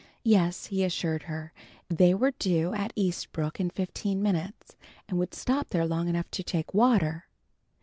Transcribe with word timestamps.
Yes, 0.23 0.65
he 0.65 0.83
assured 0.83 1.21
her, 1.29 1.53
they 1.87 2.15
were 2.15 2.31
due 2.31 2.73
at 2.73 2.91
Eastbrook 2.95 3.59
in 3.59 3.69
fifteen 3.69 4.19
minutes 4.19 4.75
and 5.07 5.19
would 5.19 5.35
stop 5.35 5.69
there 5.69 5.85
long 5.85 6.07
enough 6.07 6.31
to 6.31 6.41
take 6.41 6.73
water. 6.73 7.27